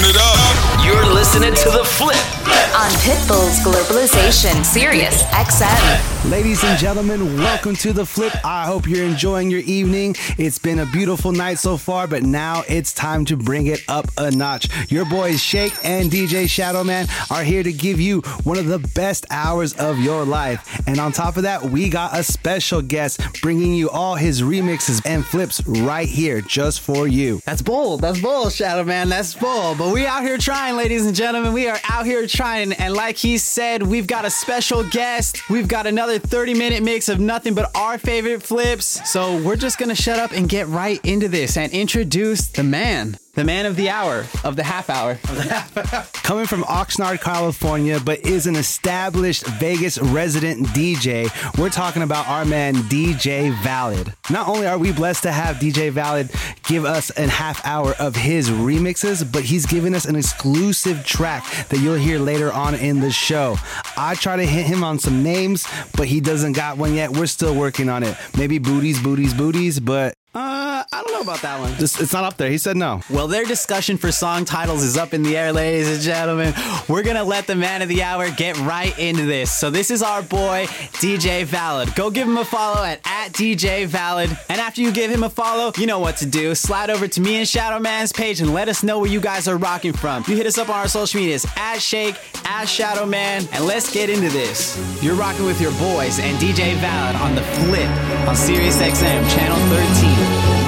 [0.00, 0.82] Turn it up.
[0.82, 2.39] You're listening to The Flip
[2.74, 6.30] on Pitbull's Globalization, Sirius XM.
[6.30, 8.32] Ladies and gentlemen, welcome to The Flip.
[8.44, 10.14] I hope you're enjoying your evening.
[10.38, 14.06] It's been a beautiful night so far, but now it's time to bring it up
[14.18, 14.68] a notch.
[14.90, 19.26] Your boys Shake and DJ Shadowman are here to give you one of the best
[19.30, 20.80] hours of your life.
[20.86, 25.00] And on top of that, we got a special guest bringing you all his remixes
[25.04, 27.40] and flips right here just for you.
[27.46, 28.02] That's bold.
[28.02, 29.08] That's bold, Shadowman.
[29.08, 29.78] That's bold.
[29.78, 31.52] But we out here trying, ladies and gentlemen.
[31.52, 32.59] We are out here trying.
[32.60, 35.48] And like he said, we've got a special guest.
[35.48, 39.10] We've got another 30 minute mix of nothing but our favorite flips.
[39.10, 42.62] So we're just going to shut up and get right into this and introduce the
[42.62, 45.14] man the man of the hour, of the half hour.
[46.22, 52.44] Coming from Oxnard, California, but is an established Vegas resident DJ, we're talking about our
[52.44, 54.14] man DJ Valid.
[54.30, 56.30] Not only are we blessed to have DJ Valid
[56.64, 61.44] give us a half hour of his remixes, but he's given us an exclusive track
[61.68, 63.56] that you'll hear later on in the show.
[63.96, 67.10] I try to hit him on some names, but he doesn't got one yet.
[67.10, 68.16] We're still working on it.
[68.36, 71.74] Maybe booties, booties, booties, but uh, I don't know about that one.
[71.74, 72.50] Just, it's not up there.
[72.50, 73.00] He said no.
[73.10, 76.54] Well, their discussion for song titles is up in the air, ladies and gentlemen.
[76.88, 79.50] We're gonna let the man of the hour get right into this.
[79.50, 80.66] So this is our boy
[81.00, 81.96] DJ Valid.
[81.96, 84.30] Go give him a follow at, at DJ Valid.
[84.48, 86.54] And after you give him a follow, you know what to do.
[86.54, 89.48] Slide over to me and Shadow Man's page and let us know where you guys
[89.48, 90.22] are rocking from.
[90.28, 92.14] You hit us up on our social medias at Shake,
[92.46, 94.78] at Shadow Man, and let's get into this.
[95.02, 97.90] You're rocking with your boys and DJ Valid on the flip
[98.28, 100.19] on Sirius XM channel 13.
[100.20, 100.59] In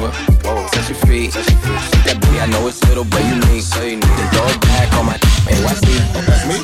[0.00, 0.12] Over.
[0.68, 1.32] Touch your feet.
[1.32, 2.04] Touch your feet.
[2.04, 2.40] That booty.
[2.40, 3.62] I know it's little, but you need.
[3.62, 4.02] So you need.
[4.02, 5.84] Then throw it back on my NYC.
[6.26, 6.59] That's me.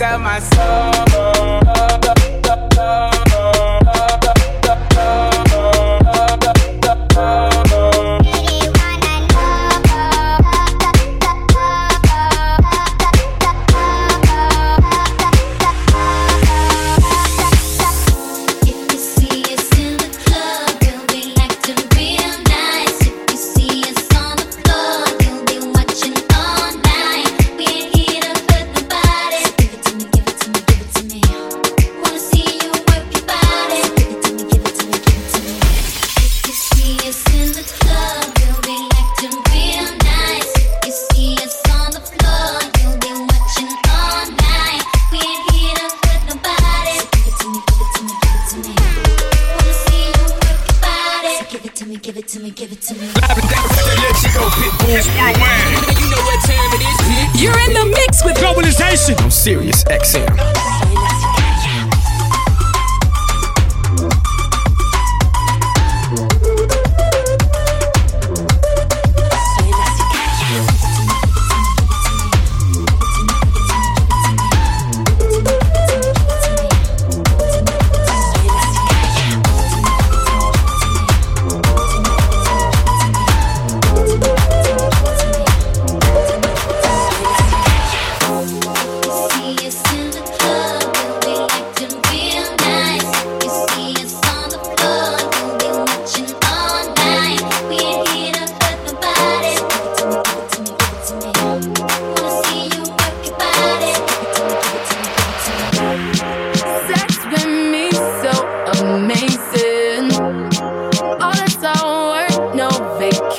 [0.00, 1.09] Sell my soul.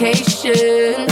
[0.01, 1.11] Vacation.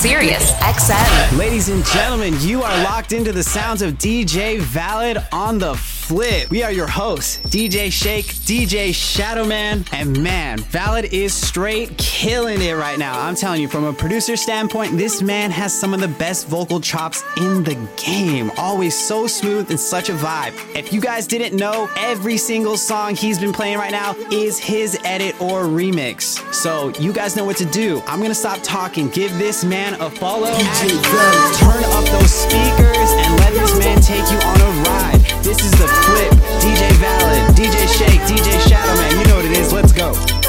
[0.00, 1.36] Sirius XM.
[1.36, 5.74] Ladies and gentlemen, you are locked into the sounds of DJ Valid on the
[6.10, 6.50] flip.
[6.50, 12.72] We are your hosts, DJ Shake, DJ Shadowman, and man, Valid is straight killing it
[12.72, 13.20] right now.
[13.20, 16.80] I'm telling you, from a producer standpoint, this man has some of the best vocal
[16.80, 18.50] chops in the game.
[18.56, 20.52] Always so smooth and such a vibe.
[20.74, 24.98] If you guys didn't know, every single song he's been playing right now is his
[25.04, 26.42] edit or remix.
[26.52, 28.02] So you guys know what to do.
[28.08, 29.10] I'm gonna stop talking.
[29.10, 30.50] Give this man a follow.
[30.50, 35.19] Turn up those speakers and let this man take you on a ride.
[35.50, 36.30] This is the flip.
[36.62, 39.18] DJ Valid, DJ Shake, DJ Shadowman.
[39.18, 39.72] You know what it is.
[39.72, 40.39] Let's go.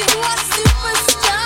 [0.00, 1.39] You are superstars.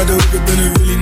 [0.00, 0.99] I got the hook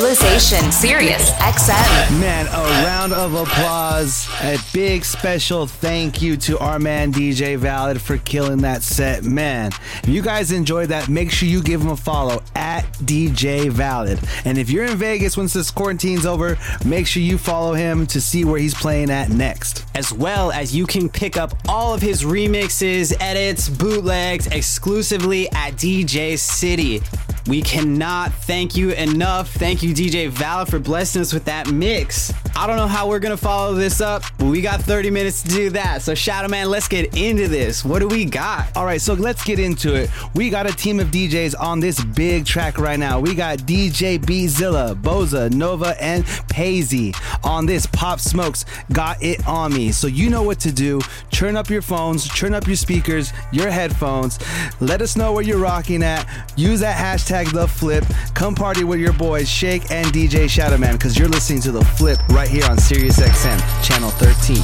[0.00, 2.20] Globalization, Sirius XM.
[2.20, 4.26] Man, a round of applause.
[4.40, 9.24] A big special thank you to our man DJ Valid for killing that set.
[9.24, 13.68] Man, if you guys enjoyed that, make sure you give him a follow at DJ
[13.68, 14.18] Valid.
[14.46, 18.22] And if you're in Vegas once this quarantine's over, make sure you follow him to
[18.22, 19.84] see where he's playing at next.
[19.94, 25.74] As well as you can pick up all of his remixes, edits, bootlegs exclusively at
[25.74, 27.02] DJ City.
[27.46, 29.50] We cannot thank you enough.
[29.54, 32.32] Thank you, DJ Val, for blessing us with that mix.
[32.54, 35.48] I don't know how we're gonna follow this up, but we got 30 minutes to
[35.48, 36.02] do that.
[36.02, 37.84] So, Shadow Man, let's get into this.
[37.84, 38.76] What do we got?
[38.76, 40.10] All right, so let's get into it.
[40.34, 43.18] We got a team of DJs on this big track right now.
[43.18, 49.72] We got DJ Beezilla, Boza, Nova, and Paisley on this Pop Smokes Got It On
[49.72, 49.92] Me.
[49.92, 51.00] So you know what to do.
[51.30, 54.38] Turn up your phones, turn up your speakers, your headphones.
[54.80, 56.26] Let us know where you're rocking at.
[56.56, 58.04] Use that hashtag the flip.
[58.34, 62.18] Come party with your boys Shake and DJ Shadowman because you're listening to the flip
[62.30, 64.56] right here on Sirius XM, channel 13.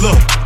[0.00, 0.39] Look,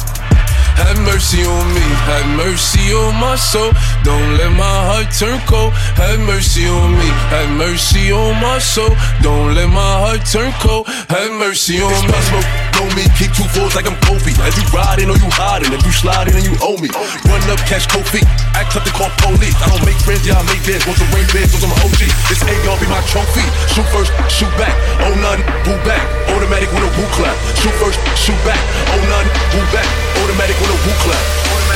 [0.75, 3.73] have mercy on me, have mercy on my soul.
[4.03, 5.73] Don't let my heart turn cold.
[5.97, 8.91] Have mercy on me, have mercy on my soul.
[9.23, 10.87] Don't let my heart turn cold.
[11.09, 12.15] Have mercy on me.
[12.29, 14.35] Smoke, know me, kick two fours like I'm Kobe.
[14.43, 16.91] As you riding or you hiding, if you sliding and you owe me.
[17.29, 18.27] Run up, catch feet,
[18.59, 19.55] act up to call police.
[19.63, 20.83] I don't make friends, I make bids.
[20.87, 22.03] Want some rain beds, want some OG.
[22.27, 23.47] This AR be my trophy.
[23.71, 24.75] Shoot first, shoot back.
[25.07, 26.03] Oh none, boo back.
[26.35, 27.37] Automatic with a woo clap.
[27.63, 28.61] Shoot first, shoot back.
[28.91, 29.87] Oh none, boo back.
[30.25, 31.27] Automatic with a woo clap.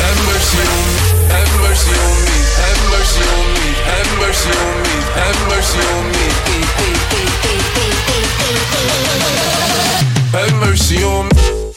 [0.01, 4.75] Have mercy on me, have mercy on me, have mercy on me, have mercy on
[4.85, 6.27] me, have mercy on me.
[10.33, 11.68] Have mercy on me.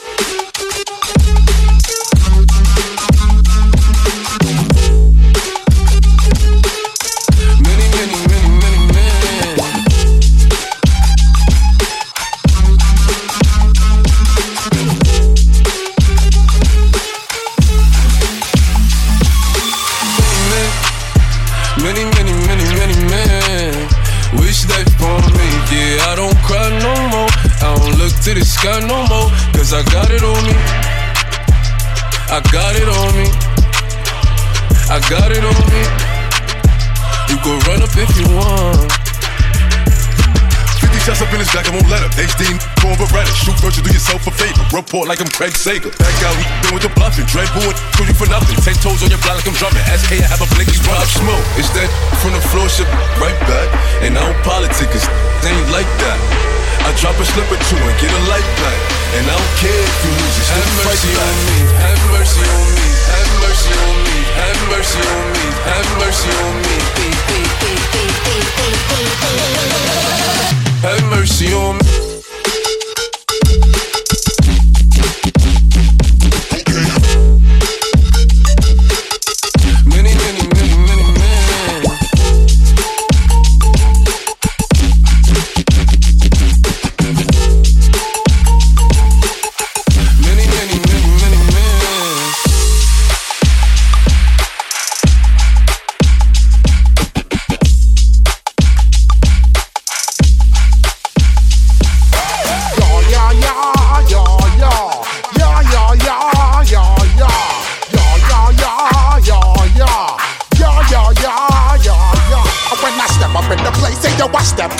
[45.41, 45.89] Craig Sager.
[45.97, 47.25] Back out, we been with the bluffing.
[47.25, 48.53] Dread booing, screw you for nothing.
[48.61, 49.81] Ten toes on your block like I'm drumming.
[49.89, 51.89] SK, I have a blinky Pop smoke, it's that
[52.21, 52.85] from the floor, shit
[53.17, 53.65] right back.
[54.05, 55.01] And I don't politic, cause
[55.41, 56.19] they ain't like that.
[56.85, 58.79] I drop a slip or two and get a light back.
[59.17, 62.69] And I don't care if you lose, still Have mercy on me, have mercy on
[62.77, 66.77] me, have mercy on me, have mercy on me, have mercy on me.
[70.85, 72.00] Have mercy on me.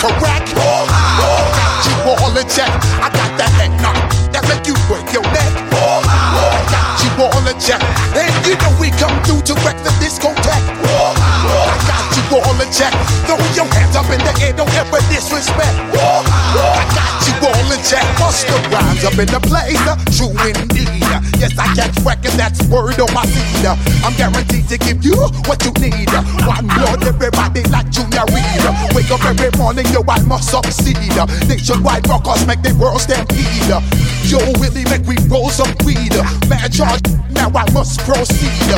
[0.00, 0.54] correct.
[0.54, 2.70] Got you all in check.
[3.00, 3.96] I got the head knock
[4.32, 5.52] that make you break your neck.
[6.70, 7.82] Got you all in check,
[8.16, 10.81] and you know we come through to wreck the discotheque.
[12.32, 12.92] All in check.
[13.28, 15.76] Throw your hands up in the air, don't ever disrespect.
[15.92, 18.04] I got you all in check.
[18.16, 21.04] Bust the rhymes up in the place, uh, true indeed.
[21.36, 21.92] Yes, I catch
[22.24, 23.66] and that's word on my seed.
[24.04, 26.08] I'm guaranteed to give you what you need.
[26.48, 28.64] One blood, everybody like Junior Reid.
[28.94, 30.96] Wake up every morning, yo, I must succeed.
[31.48, 34.11] Nationwide rockers make the world stampede.
[34.28, 36.14] Yo, Willie, make we roll some weed.
[36.48, 38.70] Man, charge, now I must proceed.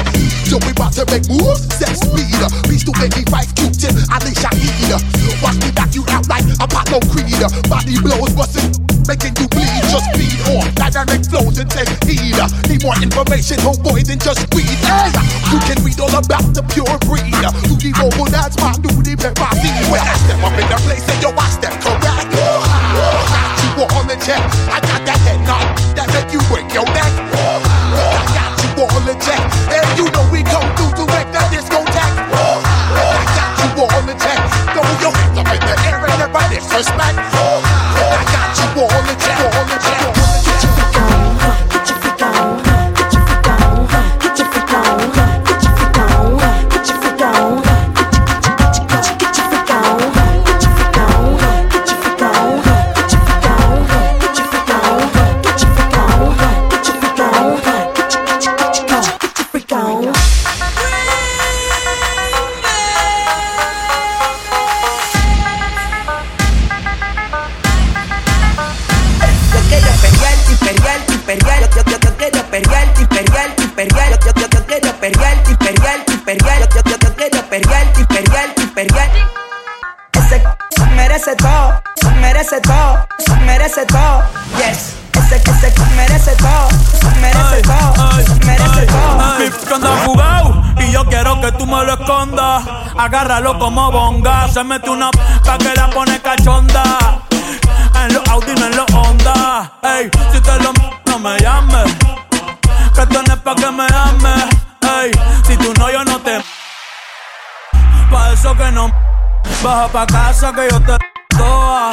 [0.49, 2.35] So we about to make moves, set speed.
[2.69, 4.99] Beast to make me fight, Q-tip, Ali Shaheed.
[5.43, 7.39] Watch me knock you out like Apollo Creed.
[7.71, 8.71] Body blows, busting,
[9.07, 9.83] making you bleed.
[9.91, 12.35] Just feed on dynamic flows and take heed.
[12.69, 14.79] Need more information, homeboy, than just weed.
[14.83, 15.11] Hey,
[15.53, 17.31] you can read all about the pure breed.
[17.71, 18.75] You the mobile, that's my
[19.25, 19.87] pepper seed.
[19.89, 22.14] When I step up in the place, and yo, I step correct
[24.15, 24.43] in check.
[24.71, 25.67] I got that head knock
[25.99, 27.11] that make you break your neck.
[27.35, 29.43] I got you all in check.
[29.75, 32.15] And you know we come through to wreck that discotheque.
[32.15, 34.39] I got you all in check.
[34.71, 37.19] Throw your hands up in the air and everybody disrespect.
[37.19, 39.39] I got you all in check.
[39.43, 40.14] All in check.
[73.75, 79.11] imperial, yo, yo, yo, quiero imperial, imperial, imperial, yo, yo, yo, quiero imperial, imperial, imperial.
[80.13, 80.43] Ese
[80.95, 81.83] merece todo,
[82.21, 83.07] merece todo,
[83.45, 84.23] merece todo,
[84.59, 84.95] yes.
[85.15, 86.69] Ese que se merece todo,
[87.21, 87.95] merece todo,
[88.47, 89.39] merece todo.
[89.39, 92.63] Mi anda jugado y yo quiero que tú me lo escondas.
[92.97, 96.85] Agárralo como bonga, se mete una pa' que la pone cachonda.
[98.07, 100.73] En los Audi, en los Honda, ey, si te lo
[101.07, 102.14] no me llames
[102.95, 104.45] que tú no es pa' que me ames.
[104.83, 105.11] Ey,
[105.47, 106.41] si tú no, yo no te.
[108.11, 108.91] Pa' eso que no.
[109.63, 110.97] Baja pa' casa que yo te
[111.37, 111.91] toa.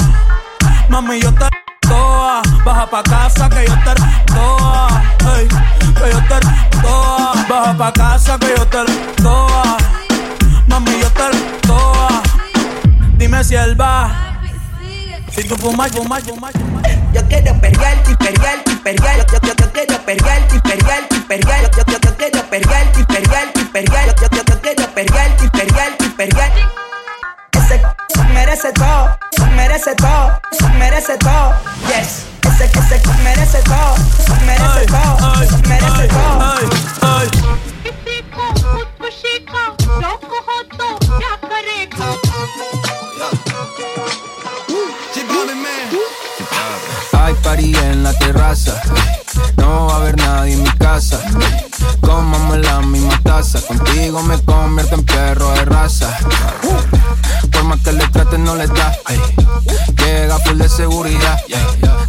[0.90, 1.48] Mami, yo te
[1.82, 2.42] toa.
[2.64, 3.94] Baja pa' casa que yo te
[4.32, 4.88] toa.
[5.36, 6.40] Ey, que yo te
[6.82, 7.34] toa.
[7.50, 8.86] Baja pa' casa que yo te
[9.24, 9.78] toa.
[10.68, 12.22] Mami, yo te toa.
[13.18, 14.31] Dime si él va.
[15.34, 16.84] Si tú fumas, fumas, fumas, fumas.
[17.14, 19.26] Yo quiero perrear, imperial, imperial.
[19.32, 21.72] Yo, yo, yo, yo quiero perrear, imperial, imperial.
[21.72, 24.06] Yo, yo, yo, yo quiero perrear, imperial, imperial.
[24.08, 26.52] Yo, yo, yo, yo quiero perrear, imperial, imperial.
[27.54, 27.82] Ese
[28.14, 29.18] se merece todo,
[29.56, 30.42] merece todo,
[30.78, 31.54] merece todo.
[31.88, 33.96] Yes, ese que se merece todo,
[34.46, 35.18] merece todo,
[35.68, 36.42] merece todo.
[37.02, 37.32] Hay
[47.42, 48.82] party en la terraza.
[49.58, 51.20] No va a haber nadie en mi casa.
[52.02, 53.62] Comamos la misma taza.
[53.62, 56.18] Contigo me convierto en perro de raza.
[57.52, 58.96] Por más que le traten, no le da.
[59.98, 61.40] Llega full de seguridad.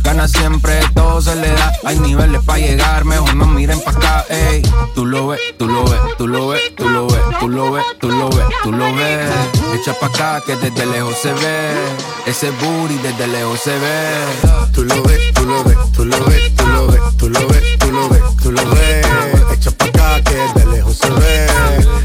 [0.02, 1.72] Gana siempre, todo se le da.
[1.84, 4.24] Hay niveles para llegar, mejor no miren pa' acá.
[4.28, 4.62] Ey.
[4.94, 7.84] Tú lo ves, tú lo ves, tú lo ves, tú lo ves, tú lo ves,
[8.00, 9.30] tú lo ves, tú lo ves.
[9.74, 12.01] Echa pa' acá que desde lejos se ve.
[12.24, 14.24] Ese booty desde lejos se ve.
[14.72, 17.78] Tú lo ves, tú lo ves, tú lo ves, tú lo ves, tú lo ves,
[17.78, 19.06] tú lo ves, tú lo ves.
[19.52, 21.46] Echa pa' acá que de lejos se ve.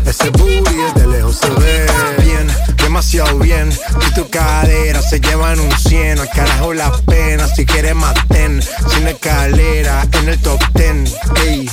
[0.05, 1.85] Ese booty de lejos se ve.
[2.23, 2.47] Bien,
[2.77, 3.69] demasiado bien.
[4.07, 6.19] Y tu cadera se llevan un 100.
[6.19, 7.47] Al carajo la pena.
[7.47, 8.61] Si quieres maten.
[8.89, 11.13] Sin escalera en el top 10.
[11.45, 11.69] Ey,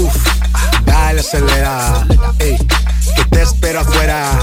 [0.00, 0.16] uff,
[0.86, 2.06] dale acelera.
[2.38, 2.56] Ey,
[3.14, 4.38] que te espero afuera.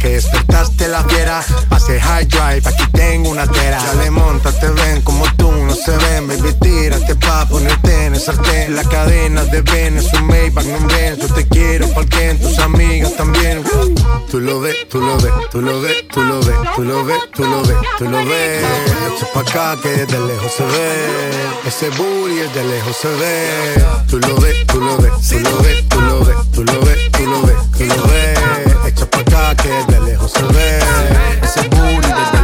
[0.00, 3.82] Que despertaste la fiera, pase high drive, aquí tengo una tera.
[3.82, 8.20] Dale, monta, te ven como tú, no se ven, baby, tírate pa' ponerte en el
[8.20, 8.76] sartén.
[8.76, 13.16] La cadena de Ben es un Maybach, no ven, yo te quiero, porque tus amigas
[13.16, 13.64] también.
[14.30, 17.20] Tú lo ves, tú lo ves, tú lo ves, tú lo ves, tú lo ves,
[17.34, 18.64] tú lo ves, tú lo ves.
[19.16, 21.06] Echa pa' acá que desde lejos se ve,
[21.66, 23.84] ese booty desde lejos se ve.
[24.08, 27.10] Tú lo ves, tú lo ves, tú lo ves, tú lo ves, tú lo ves,
[27.12, 28.75] tú lo ves, tú lo ves.
[29.54, 30.80] Que desde lejos se ve,
[31.40, 32.35] ese booty desde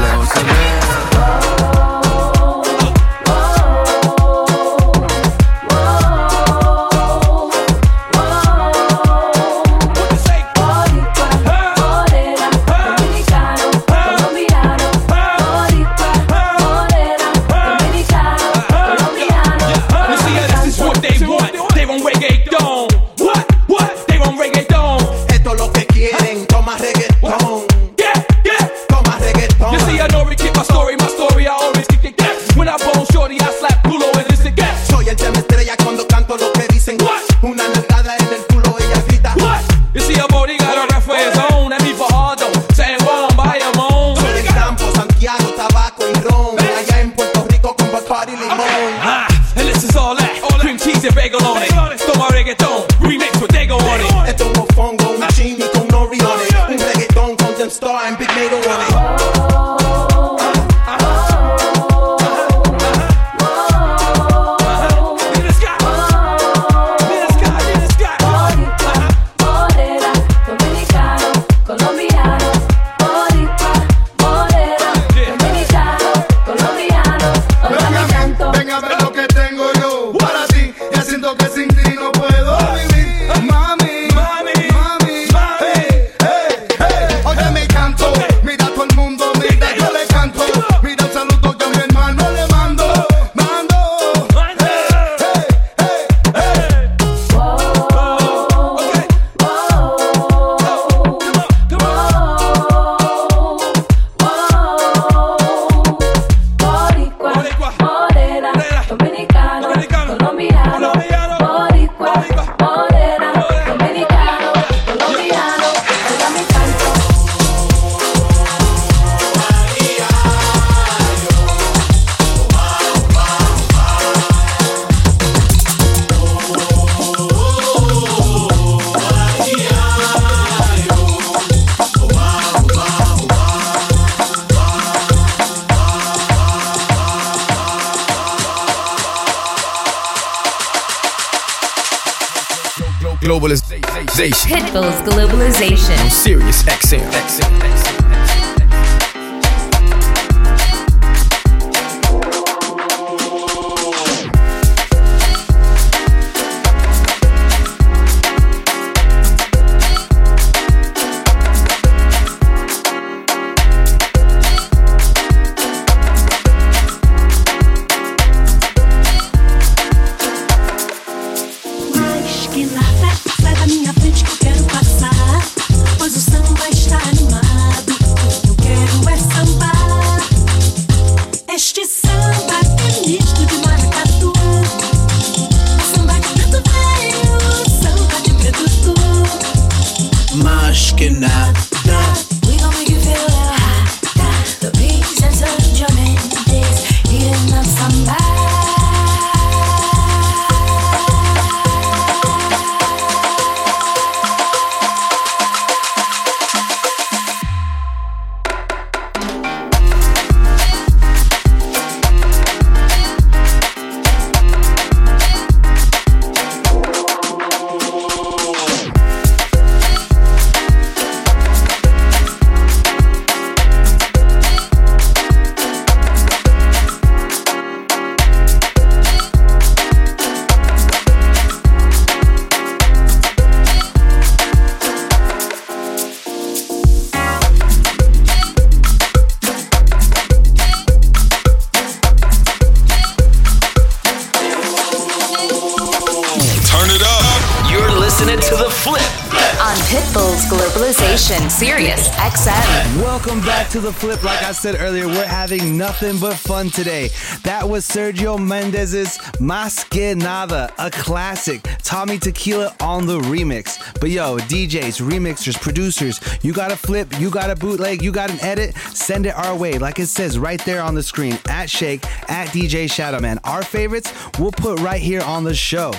[253.72, 254.22] to the flip.
[254.22, 257.08] Like I said earlier, we're having nothing but fun today.
[257.42, 261.62] That was Sergio Mendes's Mas Que Nada, a classic.
[261.82, 263.78] Tommy Tequila on the remix.
[263.98, 268.30] But yo, DJs, remixers, producers, you got a flip, you got a bootleg, you got
[268.30, 269.78] an edit, send it our way.
[269.78, 273.38] Like it says right there on the screen at Shake, at DJ Shadowman.
[273.44, 275.92] Our favorites we'll put right here on the show.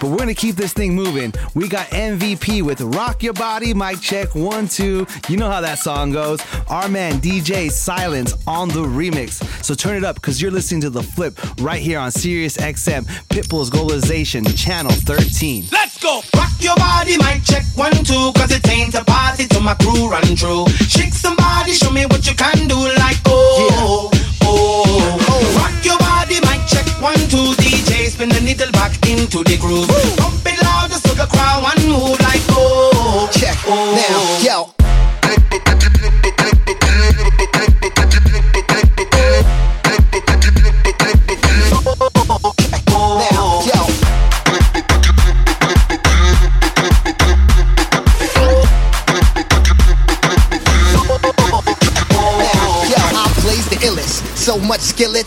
[0.00, 1.32] But we're gonna keep this thing moving.
[1.54, 5.06] We got MVP with Rock Your Body, mic check, one, two.
[5.28, 6.40] You know how that song goes.
[6.68, 9.42] Our man DJ Silence on the remix.
[9.64, 13.04] So turn it up because you're listening to The Flip right here on Sirius XM,
[13.28, 15.64] Pitbull's Globalization, Channel 13.
[15.72, 16.20] Let's go.
[16.36, 20.08] Rock your body, mic check one, two, cause it ain't a party to my crew
[20.08, 20.66] run through.
[20.88, 24.10] Shake somebody, show me what you can do, like oh,
[24.42, 25.56] oh, oh.
[25.56, 27.65] Rock your body, mic check one, two, DJ, spin the
[28.46, 29.88] needle back into the groove.
[30.16, 33.92] Pump it loud, just look a crowd, one move, like oh, check Oh.
[33.98, 35.95] now, yo.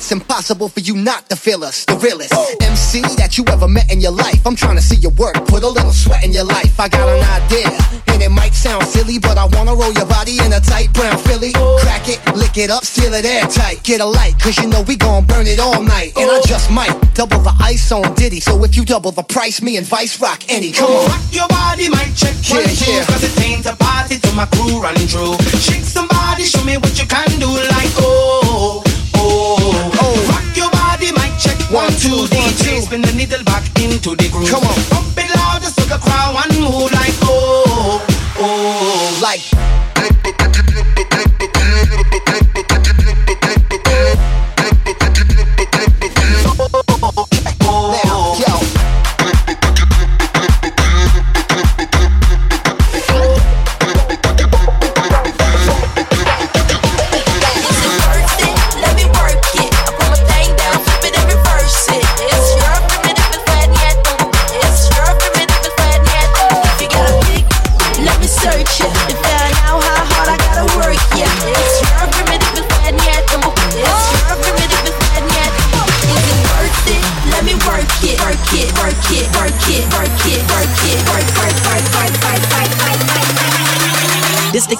[0.09, 1.85] It's impossible for you not to feel us.
[1.85, 2.33] The realest
[2.65, 4.41] MC that you ever met in your life.
[4.41, 6.79] I'm trying to see your work, put a little sweat in your life.
[6.79, 7.69] I got an idea,
[8.09, 11.15] and it might sound silly, but I wanna roll your body in a tight brown
[11.29, 11.53] Philly.
[11.85, 13.83] Crack it, lick it up, seal it airtight.
[13.83, 16.17] Get a light, cause you know we gon' burn it all night.
[16.17, 16.47] And I oh.
[16.47, 18.39] just might double the ice on Diddy.
[18.39, 20.71] So if you double the price, me and Vice rock any.
[20.71, 21.05] Come on.
[21.05, 23.05] Rock your body, might check one, Yeah, two, yeah.
[23.05, 25.37] cause it ain't a party to my crew run through.
[25.61, 28.81] Shake somebody, show me what you can do, like oh,
[29.19, 30.15] oh, oh.
[30.31, 34.49] Rock your body, mic check one, two, DJ, spin the needle back into the groove.
[34.49, 34.79] Come on.
[34.89, 38.01] Pump it loud, just look a crowd, one move, like oh,
[38.39, 39.19] oh.
[39.21, 39.43] Like.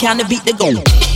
[0.10, 1.09] time to beat the go.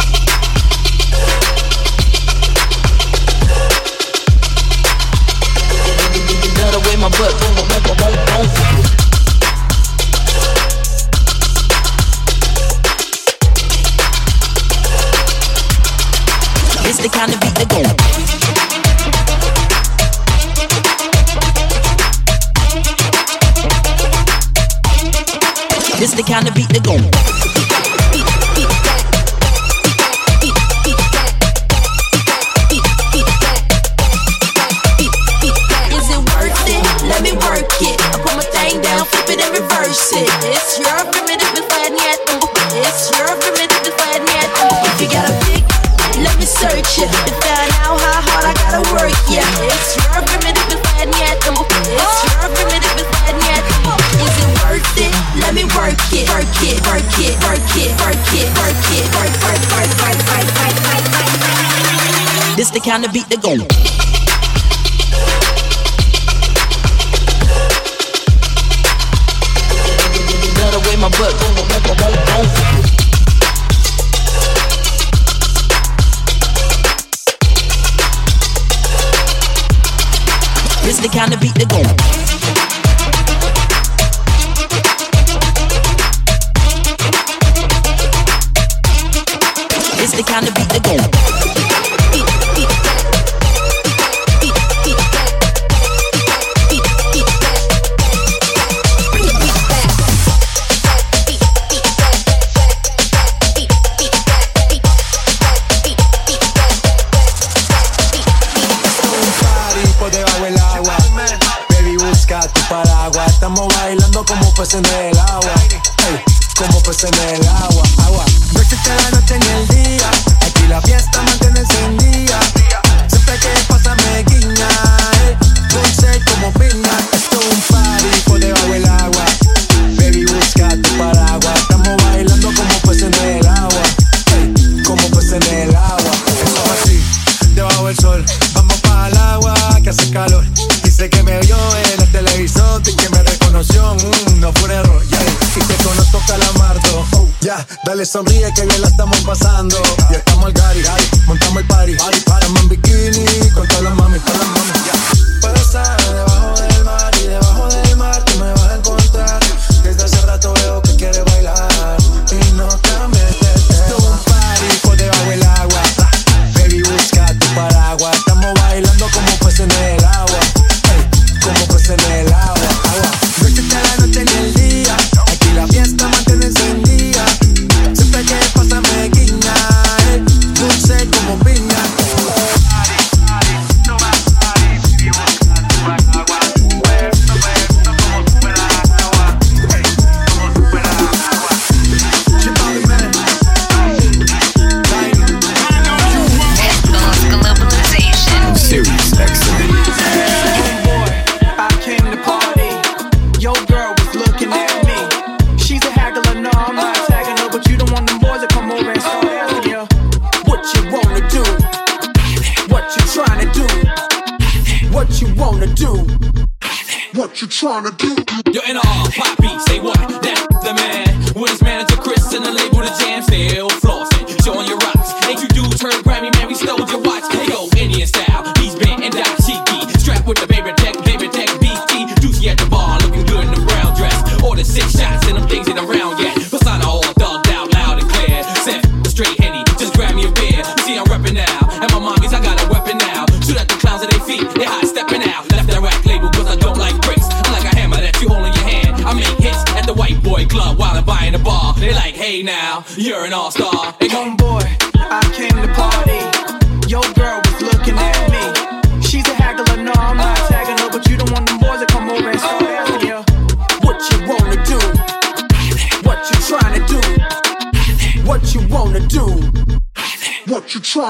[62.93, 64.02] time to beat the go.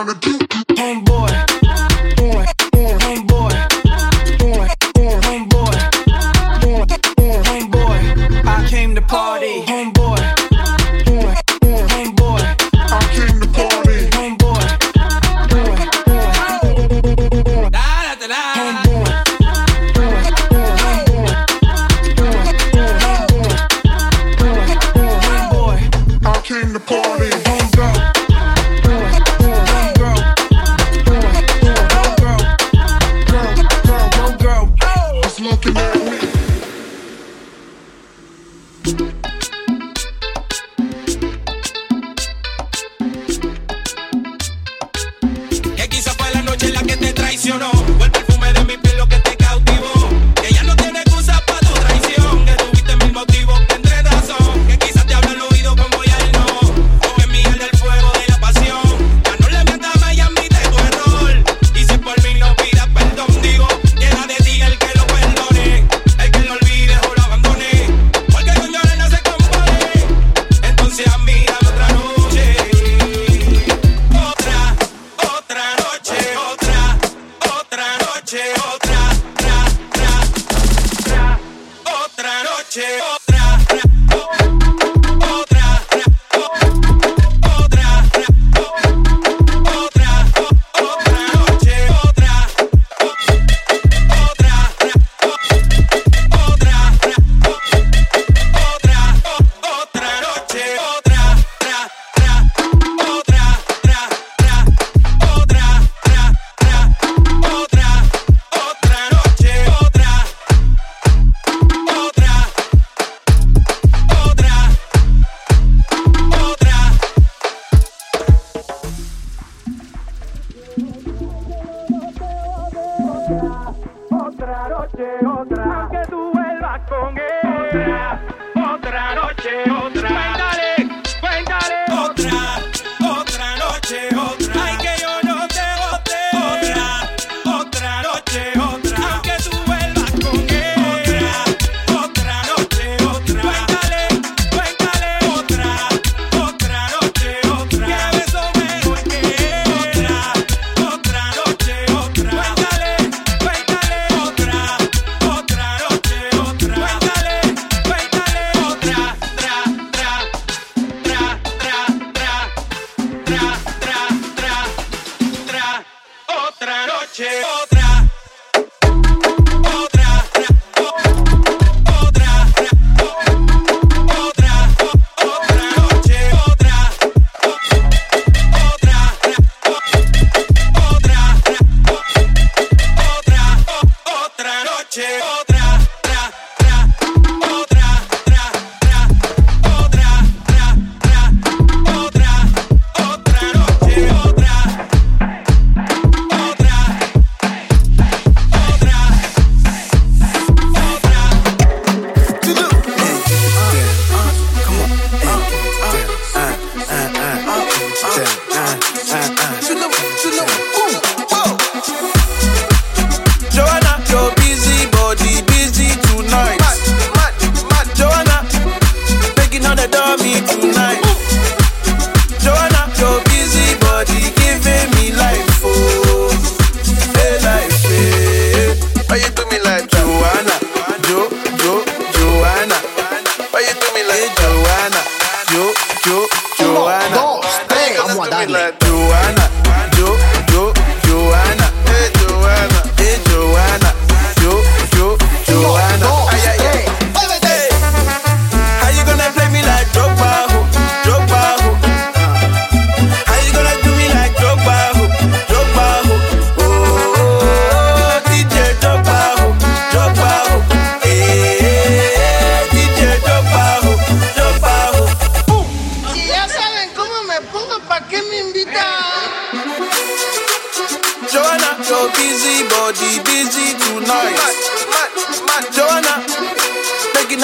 [0.04, 0.33] on the beat.
[38.84, 38.92] Que
[45.90, 47.83] quizá fue la noche en la que te traicionó.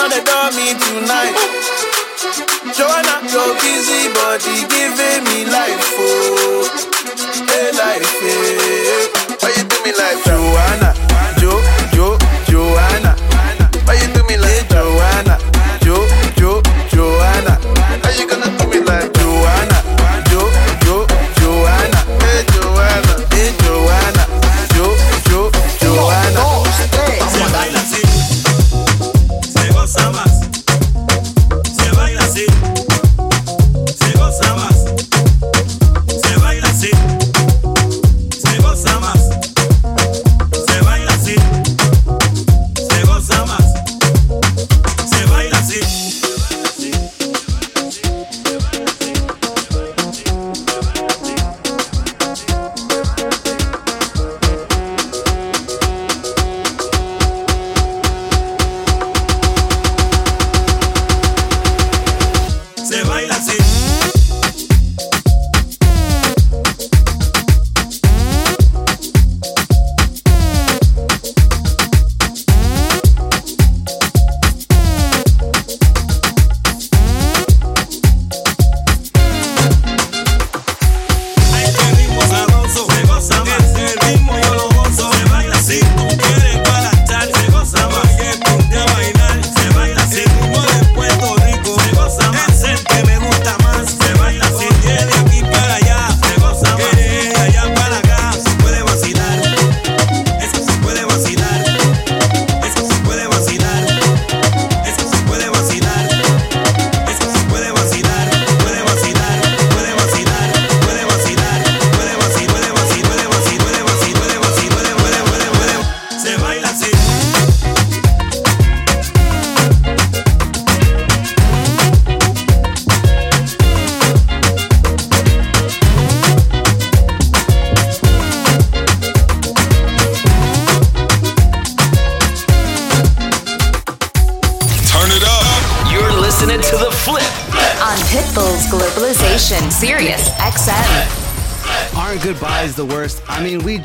[0.09, 1.35] Making all the dummy tonight.
[2.75, 6.67] Joanna, your busy body giving me life, oh,
[7.47, 9.07] hey life, hey.
[9.39, 10.28] Why you do me like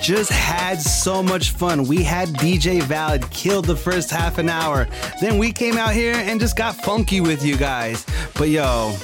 [0.05, 1.84] just had so much fun.
[1.84, 4.86] We had DJ Valid killed the first half an hour.
[5.18, 8.05] Then we came out here and just got funky with you guys.
[8.34, 8.94] But yo,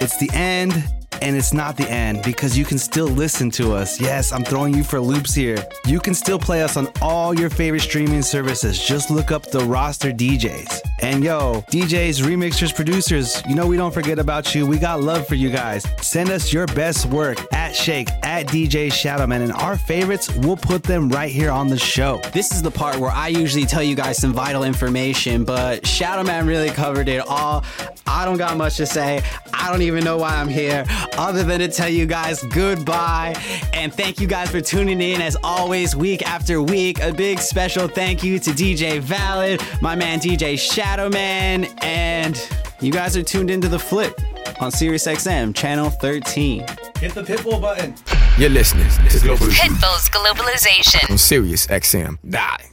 [0.00, 0.72] it's the end.
[1.20, 4.00] And it's not the end because you can still listen to us.
[4.00, 5.58] Yes, I'm throwing you for loops here.
[5.84, 8.80] You can still play us on all your favorite streaming services.
[8.80, 10.80] Just look up the roster DJs.
[11.02, 14.64] And yo, DJs, remixers, producers, you know we don't forget about you.
[14.64, 15.84] We got love for you guys.
[16.00, 17.38] Send us your best work
[17.68, 21.78] at Shake, at DJ Shadowman, and our favorites, we'll put them right here on the
[21.78, 22.18] show.
[22.32, 26.46] This is the part where I usually tell you guys some vital information, but Shadowman
[26.46, 27.64] really covered it all.
[28.06, 29.22] I don't got much to say.
[29.52, 30.86] I don't even know why I'm here,
[31.18, 33.34] other than to tell you guys goodbye.
[33.74, 37.02] And thank you guys for tuning in as always, week after week.
[37.02, 42.40] A big special thank you to DJ Valid, my man DJ Shadowman, and
[42.80, 44.18] you guys are tuned into the flip
[44.60, 46.60] on SiriusXM channel 13.
[46.98, 47.94] Hit the pitbull button.
[48.38, 51.10] You're listening to Global Pitbull's Globalization.
[51.10, 52.18] on Sirius XM.
[52.28, 52.64] Die.